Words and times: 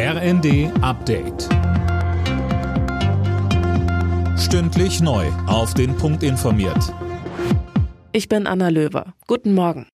RND 0.00 0.70
Update. 0.80 1.48
Stündlich 4.38 5.00
neu. 5.00 5.26
Auf 5.48 5.74
den 5.74 5.96
Punkt 5.96 6.22
informiert. 6.22 6.94
Ich 8.12 8.28
bin 8.28 8.46
Anna 8.46 8.68
Löwer. 8.68 9.12
Guten 9.26 9.54
Morgen. 9.54 9.88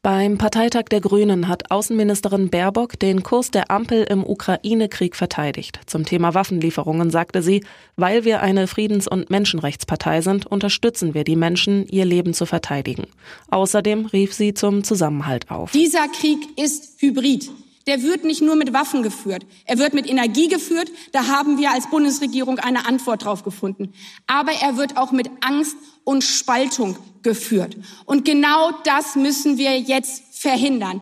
Beim 0.00 0.38
Parteitag 0.38 0.84
der 0.84 1.02
Grünen 1.02 1.46
hat 1.46 1.70
Außenministerin 1.70 2.48
Baerbock 2.48 2.98
den 2.98 3.22
Kurs 3.22 3.50
der 3.50 3.70
Ampel 3.70 4.04
im 4.04 4.24
Ukraine-Krieg 4.24 5.14
verteidigt. 5.14 5.78
Zum 5.84 6.06
Thema 6.06 6.32
Waffenlieferungen 6.32 7.10
sagte 7.10 7.42
sie, 7.42 7.66
weil 7.96 8.24
wir 8.24 8.40
eine 8.40 8.66
Friedens- 8.66 9.08
und 9.08 9.28
Menschenrechtspartei 9.28 10.22
sind, 10.22 10.46
unterstützen 10.46 11.12
wir 11.12 11.24
die 11.24 11.36
Menschen, 11.36 11.86
ihr 11.88 12.06
Leben 12.06 12.32
zu 12.32 12.46
verteidigen. 12.46 13.08
Außerdem 13.50 14.06
rief 14.06 14.32
sie 14.32 14.54
zum 14.54 14.84
Zusammenhalt 14.84 15.50
auf. 15.50 15.72
Dieser 15.72 16.08
Krieg 16.08 16.38
ist 16.56 17.02
hybrid 17.02 17.50
der 17.86 18.02
wird 18.02 18.24
nicht 18.24 18.42
nur 18.42 18.56
mit 18.56 18.72
Waffen 18.72 19.02
geführt, 19.02 19.46
er 19.64 19.78
wird 19.78 19.94
mit 19.94 20.08
Energie 20.08 20.48
geführt. 20.48 20.90
Da 21.12 21.28
haben 21.28 21.58
wir 21.58 21.70
als 21.70 21.88
Bundesregierung 21.88 22.58
eine 22.58 22.86
Antwort 22.86 23.24
drauf 23.24 23.44
gefunden. 23.44 23.92
Aber 24.26 24.52
er 24.52 24.76
wird 24.76 24.96
auch 24.96 25.12
mit 25.12 25.30
Angst 25.40 25.76
und 26.04 26.24
Spaltung 26.24 26.96
geführt. 27.22 27.76
Und 28.04 28.24
genau 28.24 28.70
das 28.84 29.16
müssen 29.16 29.58
wir 29.58 29.78
jetzt 29.78 30.22
verhindern. 30.32 31.00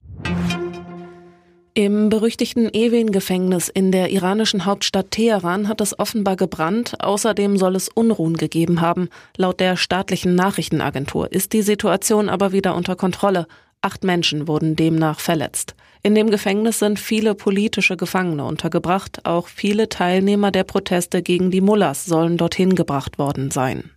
Im 1.76 2.08
berüchtigten 2.08 2.72
Evin-Gefängnis 2.72 3.68
in 3.68 3.90
der 3.90 4.12
iranischen 4.12 4.64
Hauptstadt 4.64 5.10
Teheran 5.10 5.66
hat 5.66 5.80
es 5.80 5.98
offenbar 5.98 6.36
gebrannt. 6.36 6.94
Außerdem 7.00 7.56
soll 7.58 7.74
es 7.74 7.88
Unruhen 7.88 8.36
gegeben 8.36 8.80
haben. 8.80 9.08
Laut 9.36 9.58
der 9.58 9.76
staatlichen 9.76 10.36
Nachrichtenagentur 10.36 11.32
ist 11.32 11.52
die 11.52 11.62
Situation 11.62 12.28
aber 12.28 12.52
wieder 12.52 12.76
unter 12.76 12.94
Kontrolle. 12.94 13.48
Acht 13.80 14.04
Menschen 14.04 14.46
wurden 14.46 14.76
demnach 14.76 15.18
verletzt. 15.18 15.74
In 16.06 16.14
dem 16.14 16.30
Gefängnis 16.30 16.80
sind 16.80 17.00
viele 17.00 17.34
politische 17.34 17.96
Gefangene 17.96 18.44
untergebracht. 18.44 19.24
Auch 19.24 19.48
viele 19.48 19.88
Teilnehmer 19.88 20.50
der 20.50 20.64
Proteste 20.64 21.22
gegen 21.22 21.50
die 21.50 21.62
Mullahs 21.62 22.04
sollen 22.04 22.36
dorthin 22.36 22.74
gebracht 22.74 23.18
worden 23.18 23.50
sein. 23.50 23.90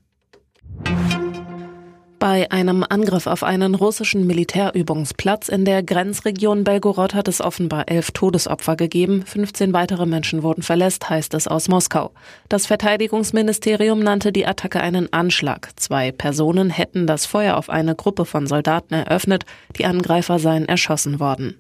Bei 2.18 2.50
einem 2.50 2.86
Angriff 2.88 3.28
auf 3.28 3.44
einen 3.44 3.76
russischen 3.76 4.26
Militärübungsplatz 4.26 5.50
in 5.50 5.66
der 5.66 5.84
Grenzregion 5.84 6.64
Belgorod 6.64 7.14
hat 7.14 7.28
es 7.28 7.42
offenbar 7.42 7.90
elf 7.90 8.12
Todesopfer 8.12 8.78
gegeben. 8.78 9.24
15 9.26 9.74
weitere 9.74 10.06
Menschen 10.06 10.44
wurden 10.44 10.64
verletzt, 10.64 11.10
heißt 11.10 11.34
es 11.34 11.48
aus 11.50 11.68
Moskau. 11.68 12.12
Das 12.48 12.68
Verteidigungsministerium 12.68 14.00
nannte 14.00 14.32
die 14.32 14.48
Attacke 14.48 14.80
einen 14.80 15.12
Anschlag. 15.12 15.72
Zwei 15.76 16.14
Personen 16.14 16.70
hätten 16.70 17.06
das 17.06 17.26
Feuer 17.26 17.58
auf 17.58 17.70
eine 17.70 17.96
Gruppe 17.96 18.24
von 18.24 18.48
Soldaten 18.48 18.94
eröffnet. 18.94 19.44
Die 19.78 19.86
Angreifer 19.86 20.40
seien 20.40 20.70
erschossen 20.70 21.20
worden. 21.20 21.58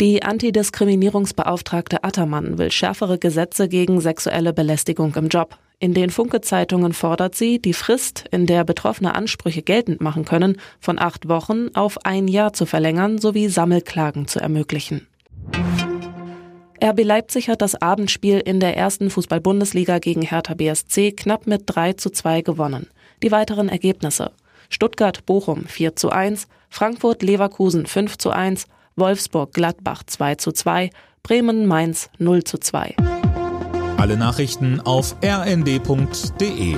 Die 0.00 0.22
Antidiskriminierungsbeauftragte 0.22 2.04
Attermann 2.04 2.56
will 2.56 2.70
schärfere 2.70 3.18
Gesetze 3.18 3.68
gegen 3.68 4.00
sexuelle 4.00 4.52
Belästigung 4.52 5.12
im 5.16 5.26
Job. 5.26 5.58
In 5.80 5.92
den 5.92 6.10
Funke-Zeitungen 6.10 6.92
fordert 6.92 7.34
sie, 7.34 7.58
die 7.58 7.72
Frist, 7.72 8.24
in 8.30 8.46
der 8.46 8.62
Betroffene 8.62 9.16
Ansprüche 9.16 9.62
geltend 9.62 10.00
machen 10.00 10.24
können, 10.24 10.60
von 10.78 11.00
acht 11.00 11.28
Wochen 11.28 11.70
auf 11.74 12.04
ein 12.04 12.28
Jahr 12.28 12.52
zu 12.52 12.64
verlängern 12.64 13.18
sowie 13.18 13.48
Sammelklagen 13.48 14.28
zu 14.28 14.38
ermöglichen. 14.38 15.08
RB 16.80 17.02
Leipzig 17.02 17.48
hat 17.48 17.60
das 17.60 17.74
Abendspiel 17.74 18.38
in 18.38 18.60
der 18.60 18.76
ersten 18.76 19.10
Fußball-Bundesliga 19.10 19.98
gegen 19.98 20.22
Hertha 20.22 20.54
BSC 20.54 21.10
knapp 21.10 21.48
mit 21.48 21.62
3 21.66 21.94
zu 21.94 22.10
2 22.10 22.42
gewonnen. 22.42 22.86
Die 23.24 23.32
weiteren 23.32 23.68
Ergebnisse. 23.68 24.30
Stuttgart-Bochum 24.70 25.64
4 25.66 25.96
zu 25.96 26.10
1, 26.10 26.46
Frankfurt-Leverkusen 26.68 27.86
5 27.86 28.16
zu 28.18 28.30
1, 28.30 28.66
Wolfsburg-Gladbach 28.98 30.02
2 30.04 30.34
zu 30.36 30.52
2, 30.52 30.90
Bremen-Mainz 31.22 32.10
0 32.18 32.44
zu 32.44 32.58
2. 32.58 32.96
Alle 33.96 34.16
Nachrichten 34.16 34.80
auf 34.80 35.16
rnd.de 35.24 36.76